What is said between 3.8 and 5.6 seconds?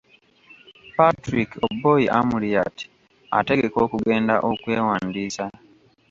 okugenda okwewandiisa.